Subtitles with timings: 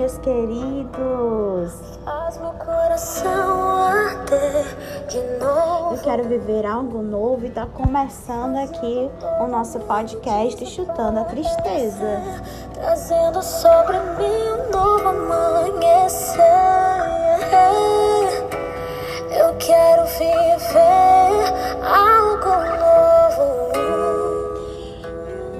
[0.00, 1.74] meus queridos!
[2.06, 4.64] Faz meu coração arder
[5.08, 5.94] de novo.
[5.94, 9.10] Eu quero viver algo novo e tá começando aqui
[9.40, 12.22] o nosso podcast Chutando a Tristeza.
[12.72, 16.40] Trazendo sobre mim um novo amanhecer.
[19.38, 21.44] Eu quero viver
[21.84, 22.48] algo
[22.80, 23.50] novo.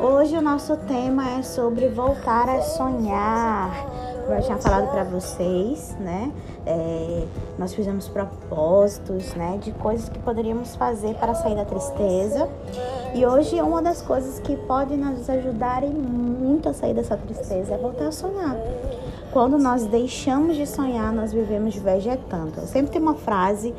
[0.00, 4.01] Hoje o nosso tema é sobre voltar a sonhar.
[4.24, 6.32] Como eu tinha falado para vocês, né?
[6.64, 7.26] É,
[7.58, 9.58] nós fizemos propósitos, né?
[9.60, 12.48] De coisas que poderíamos fazer para sair da tristeza.
[13.14, 17.76] E hoje uma das coisas que pode nos ajudar muito a sair dessa tristeza é
[17.78, 18.56] voltar a sonhar.
[19.32, 22.52] Quando nós deixamos de sonhar, nós vivemos vegetando.
[22.58, 23.74] Eu sempre tem uma frase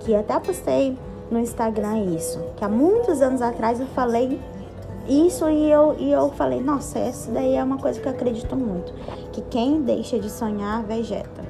[0.00, 0.96] que até postei
[1.30, 4.40] no Instagram isso, que há muitos anos atrás eu falei
[5.08, 8.54] isso e eu, e eu falei, nossa, essa daí é uma coisa que eu acredito
[8.54, 8.92] muito.
[9.32, 11.48] Que quem deixa de sonhar, vegeta.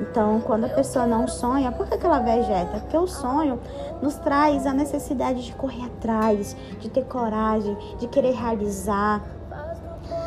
[0.00, 2.80] Então, quando a pessoa não sonha, por que, que ela vegeta?
[2.80, 3.58] Porque o sonho
[4.00, 9.22] nos traz a necessidade de correr atrás, de ter coragem, de querer realizar.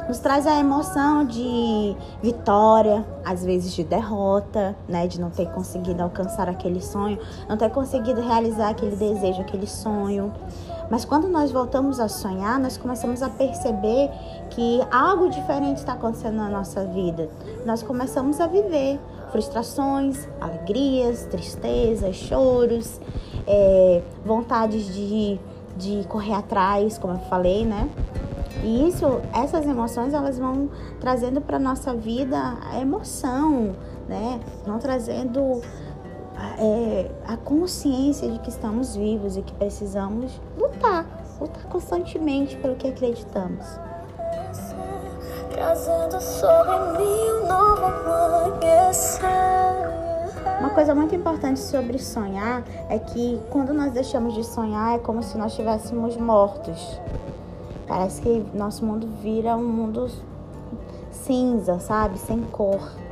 [0.07, 5.07] Nos traz a emoção de vitória, às vezes de derrota, né?
[5.07, 7.17] De não ter conseguido alcançar aquele sonho,
[7.47, 10.33] não ter conseguido realizar aquele desejo, aquele sonho.
[10.89, 14.09] Mas quando nós voltamos a sonhar, nós começamos a perceber
[14.49, 17.29] que algo diferente está acontecendo na nossa vida.
[17.65, 18.99] Nós começamos a viver
[19.31, 22.99] frustrações, alegrias, tristezas, choros,
[23.47, 25.39] é, vontades de,
[25.75, 27.89] de correr atrás, como eu falei, né?
[28.63, 33.75] E isso, essas emoções, elas vão trazendo para nossa vida a emoção,
[34.07, 34.39] né?
[34.65, 35.61] Vão trazendo
[36.57, 41.05] é, a consciência de que estamos vivos e que precisamos lutar,
[41.39, 43.65] lutar constantemente pelo que acreditamos.
[45.51, 49.23] Trazendo sobre mim um novo amanhecer.
[50.59, 55.21] Uma coisa muito importante sobre sonhar é que quando nós deixamos de sonhar é como
[55.21, 56.99] se nós estivéssemos mortos.
[57.87, 60.09] Parece que nosso mundo vira um mundo
[61.11, 62.17] cinza, sabe?
[62.17, 63.02] Sem cor.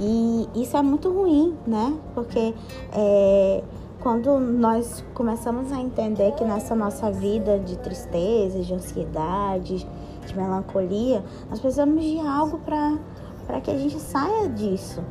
[0.00, 1.94] E isso é muito ruim, né?
[2.14, 2.54] Porque
[2.92, 3.62] é,
[4.00, 9.86] quando nós começamos a entender que nessa nossa vida de tristeza, de ansiedade,
[10.26, 15.02] de melancolia, nós precisamos de algo para que a gente saia disso.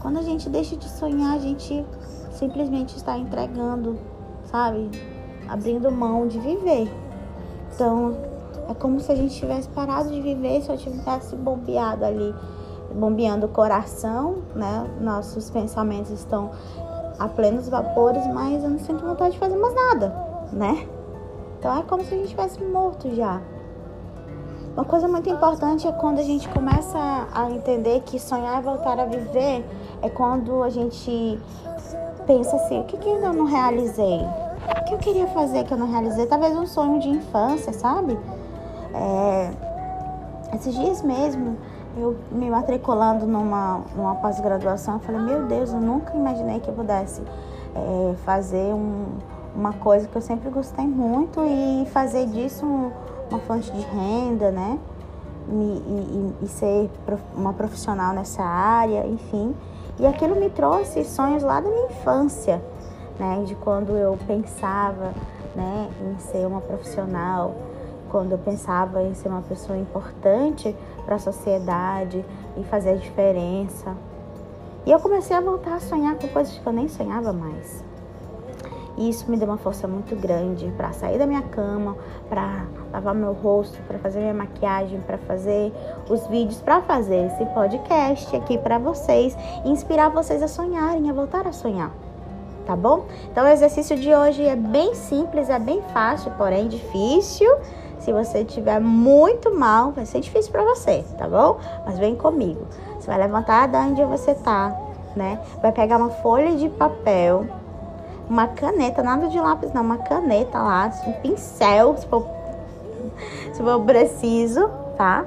[0.00, 1.84] Quando a gente deixa de sonhar, a gente
[2.30, 3.98] simplesmente está entregando,
[4.44, 4.88] sabe?
[5.46, 6.90] Abrindo mão de viver.
[7.74, 8.16] Então,
[8.66, 12.34] é como se a gente tivesse parado de viver e só tivesse bombeado ali
[12.94, 14.88] bombeando o coração, né?
[15.00, 16.50] Nossos pensamentos estão
[17.18, 20.14] a plenos vapores, mas eu não sinto vontade de fazer mais nada,
[20.52, 20.86] né?
[21.58, 23.40] Então é como se a gente tivesse morto já.
[24.74, 29.00] Uma coisa muito importante é quando a gente começa a entender que sonhar e voltar
[29.00, 29.64] a viver
[30.00, 31.40] é quando a gente
[32.26, 34.20] pensa assim, o que, que eu não realizei?
[34.80, 36.26] O que eu queria fazer que eu não realizei?
[36.26, 38.16] Talvez um sonho de infância, sabe?
[38.94, 39.50] É,
[40.54, 41.56] esses dias mesmo
[42.00, 46.74] eu me matriculando numa, numa pós-graduação, eu falei, meu Deus, eu nunca imaginei que eu
[46.74, 47.22] pudesse
[47.74, 49.06] é, fazer um,
[49.54, 52.90] uma coisa que eu sempre gostei muito e fazer disso um,
[53.30, 54.78] uma fonte de renda, né?
[55.50, 56.90] E, e, e, ser
[57.34, 59.54] uma profissional nessa área, enfim.
[59.98, 62.62] E aquilo me trouxe sonhos lá da minha infância,
[63.18, 63.42] né?
[63.46, 65.14] De quando eu pensava
[65.58, 67.54] né, em ser uma profissional,
[68.10, 70.74] quando eu pensava em ser uma pessoa importante
[71.04, 72.24] para a sociedade
[72.56, 73.96] e fazer a diferença.
[74.86, 77.84] E eu comecei a voltar a sonhar com coisas que eu nem sonhava mais.
[78.98, 81.96] E isso me deu uma força muito grande para sair da minha cama,
[82.28, 85.72] para lavar meu rosto, para fazer minha maquiagem, para fazer
[86.10, 91.46] os vídeos, para fazer esse podcast aqui para vocês inspirar vocês a sonharem, a voltar
[91.46, 91.92] a sonhar.
[92.66, 93.06] Tá bom?
[93.30, 97.48] Então o exercício de hoje é bem simples, é bem fácil, porém difícil.
[98.00, 101.58] Se você estiver muito mal, vai ser difícil para você, tá bom?
[101.84, 102.66] Mas vem comigo.
[102.98, 104.76] Você vai levantar da onde você tá,
[105.16, 105.40] né?
[105.60, 107.46] Vai pegar uma folha de papel,
[108.28, 112.26] uma caneta, nada de lápis não, uma caneta lá, um pincel, se for,
[113.52, 115.24] se for preciso, tá?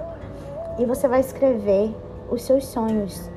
[0.79, 1.93] E você vai escrever
[2.29, 3.29] os seus sonhos.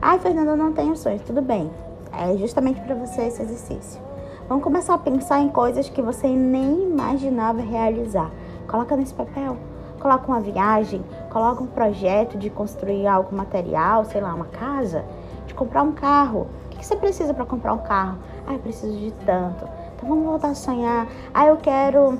[0.00, 1.22] Ai, Fernanda, eu não tenho sonhos.
[1.22, 1.70] Tudo bem.
[2.12, 4.03] É justamente para você esse exercício.
[4.46, 8.30] Vamos começar a pensar em coisas que você nem imaginava realizar.
[8.68, 9.56] Coloca nesse papel.
[9.98, 15.02] Coloca uma viagem, coloca um projeto de construir algo material, sei lá, uma casa,
[15.46, 16.46] de comprar um carro.
[16.66, 18.18] O que você precisa para comprar um carro?
[18.46, 19.66] Ah, eu preciso de tanto.
[19.96, 21.08] Então vamos voltar a sonhar.
[21.32, 22.18] Ah, eu quero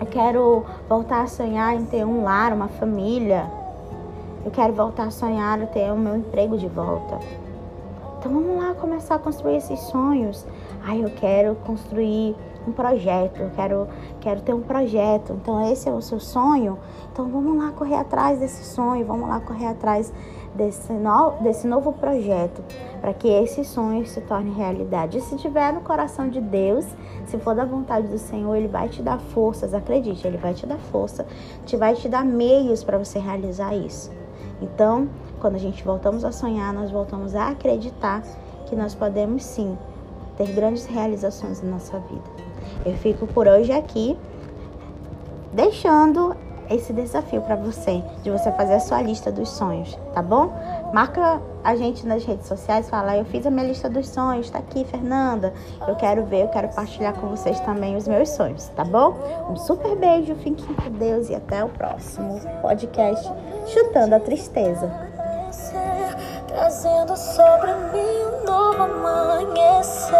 [0.00, 3.50] eu quero voltar a sonhar em ter um lar, uma família.
[4.46, 7.18] Eu quero voltar a sonhar, ter o meu emprego de volta.
[8.18, 10.46] Então vamos lá começar a construir esses sonhos.
[10.86, 12.36] Ai, eu quero construir
[12.68, 13.88] um projeto, eu quero,
[14.20, 15.32] quero ter um projeto.
[15.32, 16.78] Então esse é o seu sonho.
[17.10, 20.12] Então vamos lá correr atrás desse sonho, vamos lá correr atrás
[20.54, 22.62] desse, no, desse novo projeto,
[23.00, 25.16] para que esse sonho se torne realidade.
[25.16, 26.84] E se tiver no coração de Deus,
[27.24, 30.66] se for da vontade do Senhor, Ele vai te dar forças, acredite, Ele vai te
[30.66, 31.26] dar força,
[31.64, 34.12] te vai te dar meios para você realizar isso.
[34.60, 35.08] Então,
[35.40, 38.22] quando a gente voltamos a sonhar, nós voltamos a acreditar
[38.66, 39.76] que nós podemos sim
[40.36, 42.22] ter grandes realizações na nossa vida.
[42.84, 44.16] Eu fico por hoje aqui,
[45.52, 46.36] deixando
[46.70, 50.52] esse desafio para você, de você fazer a sua lista dos sonhos, tá bom?
[50.92, 54.58] Marca a gente nas redes sociais, fala, eu fiz a minha lista dos sonhos, tá
[54.58, 55.52] aqui, Fernanda.
[55.86, 59.14] Eu quero ver, eu quero partilhar com vocês também os meus sonhos, tá bom?
[59.50, 63.30] Um super beijo, fiquem com Deus e até o próximo podcast
[63.66, 65.13] Chutando a Tristeza
[66.54, 70.14] trazendo sobre mim um novo amanhecer.